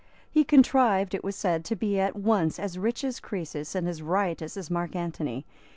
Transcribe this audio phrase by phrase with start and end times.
[0.31, 4.01] He contrived, it was said, to be at once as rich as Croesus and as
[4.01, 5.45] riotous as Mark Antony.